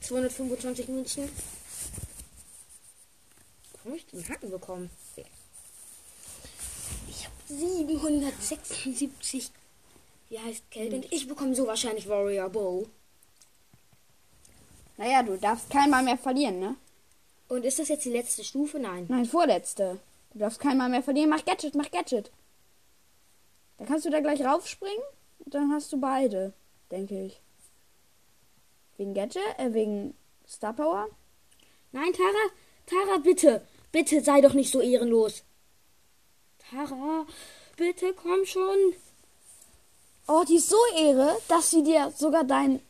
225 0.00 0.88
Münzen. 0.88 1.28
Warum 3.72 3.92
habe 3.92 3.96
ich 3.96 4.06
den 4.06 4.28
Hacken 4.28 4.50
bekommen? 4.50 4.90
Ich 7.08 7.24
habe 7.24 7.34
776. 7.48 9.50
Wie 10.32 10.40
heißt? 10.40 10.64
Und 10.74 11.12
ich 11.12 11.28
bekomme 11.28 11.54
so 11.54 11.66
wahrscheinlich 11.66 12.08
Warrior 12.08 12.48
Bow. 12.48 12.88
Naja, 14.96 15.22
du 15.22 15.36
darfst 15.36 15.68
keinmal 15.68 16.02
mehr 16.02 16.16
verlieren, 16.16 16.58
ne? 16.58 16.76
Und 17.48 17.66
ist 17.66 17.78
das 17.78 17.88
jetzt 17.88 18.06
die 18.06 18.12
letzte 18.12 18.42
Stufe? 18.42 18.78
Nein. 18.78 19.04
Nein, 19.10 19.26
vorletzte. 19.26 19.98
Du 20.32 20.38
darfst 20.38 20.58
keinmal 20.58 20.88
mehr 20.88 21.02
verlieren. 21.02 21.28
Mach 21.28 21.44
Gadget, 21.44 21.74
mach 21.74 21.90
Gadget. 21.90 22.30
Dann 23.76 23.86
kannst 23.86 24.06
du 24.06 24.10
da 24.10 24.20
gleich 24.20 24.42
raufspringen 24.42 25.02
und 25.40 25.52
dann 25.52 25.70
hast 25.70 25.92
du 25.92 26.00
beide, 26.00 26.54
denke 26.90 27.26
ich. 27.26 27.38
Wegen 28.96 29.12
Gadget, 29.12 29.42
äh, 29.58 29.74
wegen 29.74 30.14
Star 30.48 30.72
Power. 30.72 31.08
Nein, 31.90 32.14
Tara, 32.14 32.48
Tara, 32.86 33.18
bitte. 33.18 33.66
Bitte 33.90 34.22
sei 34.22 34.40
doch 34.40 34.54
nicht 34.54 34.72
so 34.72 34.80
ehrenlos. 34.80 35.44
Tara, 36.70 37.26
bitte 37.76 38.14
komm 38.14 38.46
schon. 38.46 38.94
Oh, 40.28 40.44
die 40.48 40.56
ist 40.56 40.68
so 40.68 40.76
Ehre, 40.96 41.36
dass 41.48 41.70
sie 41.70 41.82
dir 41.82 42.12
sogar 42.16 42.44
dein, 42.44 42.80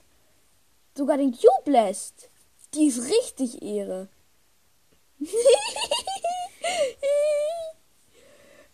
sogar 0.96 1.16
den 1.16 1.32
Cube 1.32 1.70
lässt. 1.70 2.28
Die 2.74 2.86
ist 2.86 3.08
richtig 3.08 3.62
Ehre. 3.62 4.08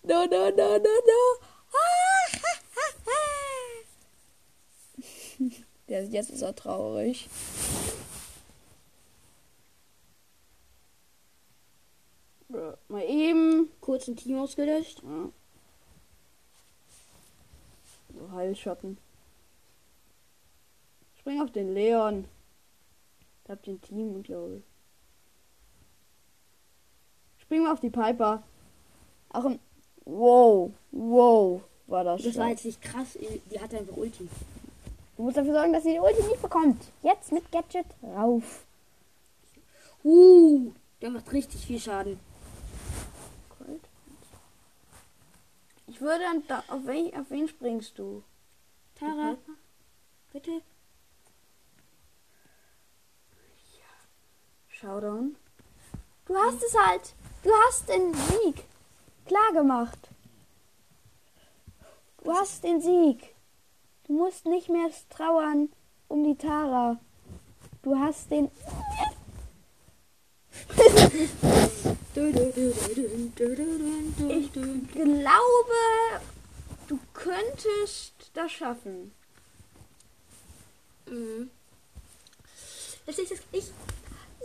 no, 0.02 0.24
no, 0.26 0.50
no, 0.50 0.78
no, 0.78 0.78
no. 0.78 1.38
Jetzt 5.86 6.30
ist 6.30 6.42
er 6.42 6.54
traurig. 6.54 7.28
Mal 12.88 13.04
eben 13.04 13.70
kurz 13.80 14.08
ein 14.08 14.16
Team 14.16 14.38
ausgelöscht. 14.38 15.02
Ja. 15.02 15.30
Heilschatten. 18.38 18.98
Spring 21.18 21.42
auf 21.42 21.50
den 21.50 21.74
Leon. 21.74 22.24
Habt 23.48 23.66
ihr 23.66 23.74
ein 23.74 23.80
Team, 23.80 24.22
glaube 24.22 24.56
ich. 24.58 24.62
Spring 27.42 27.62
mal 27.62 27.72
auf 27.72 27.80
die 27.80 27.90
Piper. 27.90 28.42
Auch 29.30 29.44
ein. 29.44 29.58
Wow, 30.04 30.72
wow, 30.90 31.62
war 31.86 32.04
das. 32.04 32.22
Das 32.22 32.36
war 32.36 32.48
jetzt 32.48 32.64
nicht 32.64 32.80
krass. 32.80 33.18
Die 33.50 33.60
hatte 33.60 33.78
einfach 33.78 33.96
Ulti. 33.96 34.28
Du 35.16 35.22
musst 35.22 35.36
dafür 35.36 35.54
sorgen, 35.54 35.72
dass 35.72 35.82
sie 35.82 35.92
die 35.92 35.98
Ulti 35.98 36.22
nicht 36.22 36.40
bekommt. 36.40 36.82
Jetzt 37.02 37.32
mit 37.32 37.50
Gadget 37.50 37.86
rauf. 38.02 38.64
Uh, 40.04 40.72
der 41.02 41.10
macht 41.10 41.32
richtig 41.32 41.66
viel 41.66 41.80
Schaden. 41.80 42.18
Ich 45.98 46.02
würde 46.02 46.22
dann 46.22 46.46
da, 46.46 46.62
auf, 46.68 46.86
wen, 46.86 47.12
auf 47.16 47.28
wen 47.28 47.48
springst 47.48 47.98
du? 47.98 48.22
Tara, 48.94 49.36
bitte. 50.32 50.62
Showdown. 54.68 55.34
Du 56.24 56.36
hast 56.36 56.62
es 56.62 56.78
halt. 56.78 57.14
Du 57.42 57.50
hast 57.66 57.88
den 57.88 58.14
Sieg. 58.14 58.62
Klar 59.26 59.52
gemacht. 59.52 59.98
Du 62.22 62.32
hast 62.32 62.62
den 62.62 62.80
Sieg. 62.80 63.34
Du 64.06 64.12
musst 64.12 64.46
nicht 64.46 64.68
mehr 64.68 64.88
trauern 65.10 65.68
um 66.06 66.22
die 66.22 66.36
Tara. 66.36 67.00
Du 67.82 67.98
hast 67.98 68.30
den. 68.30 68.52
Ich 74.28 74.52
glaube, 74.52 75.78
du 76.88 76.98
könntest 77.14 78.12
das 78.34 78.52
schaffen. 78.52 79.12
Mhm. 81.06 81.50
Jetzt 83.06 83.18
ist 83.18 83.32
es 83.32 83.40
ich. 83.52 83.66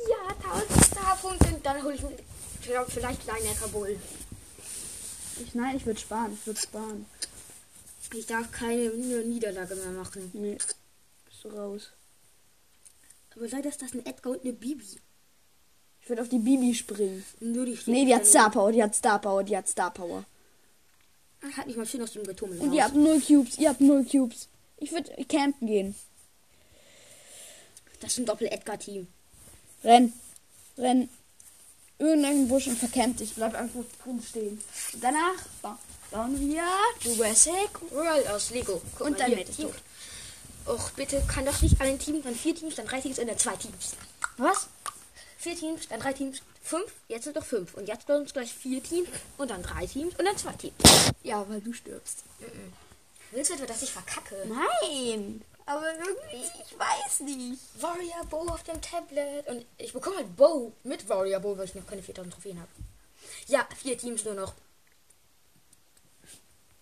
Ja, 0.09 0.35
1000 0.51 0.85
Starpunkte. 0.85 1.59
Dann 1.63 1.83
hole 1.83 1.95
ich 1.95 2.01
mir 2.01 2.85
vielleicht 2.87 3.21
kleiner 3.21 3.53
Kabul. 3.55 3.99
Ich, 5.43 5.53
nein, 5.53 5.77
ich 5.77 5.85
würde 5.85 5.99
sparen. 5.99 6.33
Ich 6.33 6.45
würde 6.47 6.59
sparen. 6.59 7.05
Ich 8.13 8.25
darf 8.25 8.51
keine 8.51 8.89
Niederlage 8.89 9.75
mehr 9.75 9.91
machen. 9.91 10.29
Nee. 10.33 10.57
Bist 11.25 11.43
du 11.43 11.49
raus. 11.49 11.91
Aber 13.35 13.47
leider 13.47 13.69
ist 13.69 13.81
das 13.81 13.93
ein 13.93 14.05
Edgar 14.05 14.33
und 14.33 14.41
eine 14.43 14.53
Bibi. 14.53 14.99
Ich 16.03 16.09
würde 16.09 16.21
auf 16.21 16.27
die 16.29 16.39
Bibi 16.39 16.75
springen. 16.75 17.23
Nur 17.39 17.65
die 17.65 17.79
Nee, 17.85 18.03
die 18.05 18.13
hat 18.13 18.25
Star 18.25 18.51
Power, 18.51 18.73
die 18.73 18.83
hat 18.83 18.93
Star 18.93 19.19
Power, 19.19 19.41
die 19.41 19.55
hat 19.55 19.69
Star 19.69 19.89
Power. 19.89 20.25
Hat 21.55 21.65
nicht 21.65 21.77
mal 21.77 21.85
schön 21.85 22.01
aus 22.01 22.11
dem 22.11 22.25
Getummel. 22.25 22.59
Und 22.59 22.73
ihr 22.73 22.83
habt 22.83 22.95
null 22.95 23.21
Cubes, 23.21 23.57
ihr 23.57 23.69
habt 23.69 23.79
null 23.79 24.05
Cubes. 24.05 24.49
Ich 24.77 24.91
würde 24.91 25.11
campen 25.25 25.67
gehen. 25.67 25.95
Das 28.01 28.11
ist 28.11 28.19
ein 28.19 28.25
Doppel-Edgar-Team. 28.25 29.07
Renn. 29.85 30.11
Renn. 30.77 31.07
Irgendeinen 31.99 32.49
Busch 32.49 32.67
und 32.67 32.77
verkämmt 32.77 33.21
dich. 33.21 33.33
Bleib 33.35 33.55
einfach 33.55 33.83
drin 34.03 34.21
stehen. 34.21 34.61
Und 34.93 35.03
danach 35.03 35.47
ba 35.61 35.79
bauen 36.11 36.37
wir 36.37 36.63
Jurassic. 36.99 37.91
World 37.91 38.27
aus 38.27 38.49
Lego. 38.49 38.81
Guck 38.97 39.07
Und 39.07 39.19
mal, 39.19 39.27
hier 39.27 39.45
Team. 39.45 39.69
Och, 40.67 40.91
bitte, 40.91 41.21
kann 41.27 41.45
doch 41.45 41.61
nicht 41.61 41.79
ein 41.79 41.97
Team, 41.97 42.21
dann 42.23 42.35
vier 42.35 42.55
Teams, 42.55 42.75
dann 42.75 42.87
drei 42.87 42.99
Teams 42.99 43.19
und 43.19 43.27
dann 43.27 43.37
zwei 43.37 43.55
Teams. 43.55 43.95
Was? 44.37 44.67
Vier 45.43 45.57
Teams, 45.57 45.89
dann 45.89 45.99
drei 45.99 46.13
Teams, 46.13 46.41
fünf, 46.61 46.89
jetzt 47.09 47.25
sind 47.25 47.35
doch 47.35 47.43
fünf. 47.43 47.73
Und 47.73 47.89
jetzt 47.89 48.07
bei 48.07 48.15
uns 48.15 48.31
gleich 48.31 48.53
vier 48.53 48.81
Teams 48.81 49.09
und 49.37 49.51
dann 49.51 49.61
drei 49.61 49.85
Teams 49.85 50.15
und 50.17 50.23
dann 50.23 50.37
zwei 50.37 50.53
Teams. 50.53 50.73
Ja, 51.21 51.45
weil 51.49 51.59
du 51.59 51.73
stirbst. 51.73 52.23
Willst 53.31 53.49
du 53.49 53.55
etwa, 53.55 53.65
dass 53.65 53.81
ich 53.81 53.91
verkacke? 53.91 54.37
Nein. 54.47 55.43
Aber 55.65 55.83
irgendwie, 55.95 56.45
ich 56.45 56.79
weiß 56.79 57.19
nicht. 57.25 57.59
Warrior 57.81 58.23
Bow 58.29 58.47
auf 58.53 58.63
dem 58.63 58.81
Tablet. 58.81 59.45
Und 59.49 59.65
ich 59.77 59.91
bekomme 59.91 60.15
halt 60.15 60.33
Bow 60.37 60.71
mit 60.85 61.09
Warrior 61.09 61.41
Bow, 61.41 61.57
weil 61.57 61.65
ich 61.65 61.75
noch 61.75 61.87
keine 61.87 62.01
4000 62.01 62.33
Trophäen 62.33 62.61
habe. 62.61 62.71
Ja, 63.47 63.67
vier 63.81 63.97
Teams 63.97 64.23
nur 64.23 64.35
noch. 64.35 64.53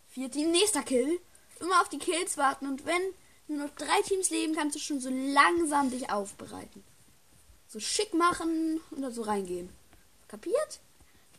Vier 0.10 0.30
Team, 0.30 0.52
nächster 0.52 0.84
Kill. 0.84 1.20
Immer 1.60 1.82
auf 1.82 1.90
die 1.90 1.98
Kills 1.98 2.38
warten 2.38 2.68
und 2.68 2.86
wenn 2.86 3.02
nur 3.48 3.66
noch 3.66 3.76
drei 3.76 4.02
Teams 4.04 4.30
leben, 4.30 4.54
kannst 4.54 4.76
du 4.76 4.80
schon 4.80 5.02
so 5.02 5.10
langsam 5.10 5.90
dich 5.90 6.12
aufbereiten. 6.12 6.84
So 7.72 7.80
schick 7.80 8.14
machen 8.14 8.82
und 8.92 9.02
dann 9.02 9.14
so 9.14 9.22
reingehen. 9.22 9.70
Kapiert? 10.28 10.82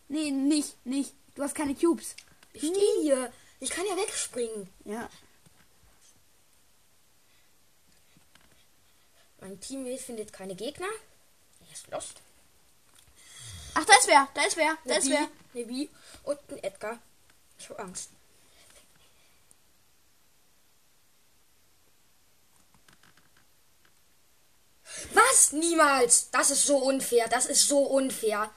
Nee, 0.09 0.31
nicht, 0.31 0.75
nicht. 0.87 1.13
Du 1.35 1.43
hast 1.43 1.55
keine 1.55 1.75
Cubes. 1.75 2.17
Ich 2.55 2.63
stehe 2.63 3.03
hier. 3.03 3.33
Ich 3.61 3.69
kann 3.69 3.85
ja 3.87 3.97
wegspringen. 3.97 4.67
Ja. 4.87 5.11
Mein 9.41 9.61
Teammate 9.61 10.03
findet 10.03 10.33
keine 10.33 10.55
Gegner. 10.55 10.89
Er 11.67 11.73
ist 11.75 11.91
lost. 11.91 12.15
Ach, 13.75 13.85
da 13.85 13.93
ist 13.95 14.09
wer, 14.09 14.29
da 14.33 14.43
ist 14.45 14.57
wer, 14.57 14.79
da 14.87 14.95
ist 14.97 15.11
wer. 15.11 15.29
Bee 15.53 15.91
und 16.23 16.39
ein 16.49 16.65
Edgar. 16.65 16.99
Ich 17.59 17.69
habe 17.69 17.81
Angst. 17.81 18.11
Was? 25.15 25.53
Niemals! 25.53 26.29
Das 26.31 26.51
ist 26.51 26.65
so 26.67 26.77
unfair. 26.79 27.29
Das 27.29 27.47
ist 27.47 27.67
so 27.69 27.79
unfair. 27.81 28.51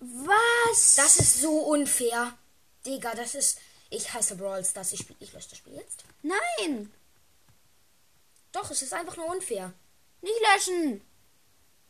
Was? 0.00 0.94
Das 0.96 1.16
ist 1.16 1.40
so 1.40 1.58
unfair. 1.58 2.32
Digga, 2.86 3.14
das 3.14 3.34
ist. 3.34 3.58
Ich 3.90 4.12
hasse 4.14 4.36
Brawl 4.36 4.64
Stars. 4.64 4.92
Ich, 4.92 5.00
spiel, 5.00 5.16
ich 5.20 5.32
lösche 5.32 5.50
das 5.50 5.58
Spiel 5.58 5.74
jetzt. 5.74 6.04
Nein, 6.22 6.92
Doch, 8.52 8.70
es 8.70 8.82
ist 8.82 8.92
einfach 8.94 9.16
nur 9.16 9.26
unfair. 9.26 9.72
nicht 10.22 10.34
löschen. 10.54 11.00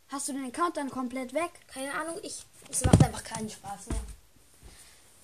Hast 0.09 0.27
du 0.27 0.33
den 0.33 0.45
Account 0.45 0.77
dann 0.77 0.89
komplett 0.89 1.33
weg? 1.33 1.51
Keine 1.67 1.93
Ahnung, 1.93 2.17
ich. 2.21 2.43
Es 2.69 2.83
macht 2.85 3.03
einfach 3.03 3.23
keinen 3.23 3.49
Spaß 3.49 3.87
mehr. 3.87 4.01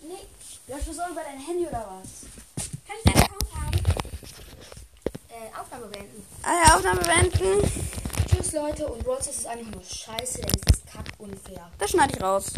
Nee. 0.02 0.28
Lösche 0.74 0.94
so 0.94 1.02
über 1.12 1.24
dein 1.24 1.40
Handy 1.40 1.66
oder 1.68 2.02
was? 2.02 2.66
Kann 2.88 2.96
ich 2.98 3.12
deinen 3.12 3.24
Account 3.24 3.56
haben? 3.56 3.78
Äh, 5.30 5.60
Aufnahme 5.60 5.88
beenden. 5.88 6.26
Ah 6.44 6.54
ja, 6.66 6.76
Aufnahme 6.76 7.02
beenden. 7.02 7.72
Tschüss, 8.38 8.54
Leute. 8.54 8.88
Und 8.88 9.04
Stars 9.04 9.28
ist 9.28 9.48
einfach 9.48 9.72
nur 9.72 9.84
scheiße, 9.84 10.42
denn 10.42 10.52
es 10.56 10.78
ist 10.78 10.88
kack 10.88 11.06
unfair. 11.18 11.72
Das 11.80 11.90
schneide 11.90 12.14
ich 12.16 12.22
raus. 12.22 12.52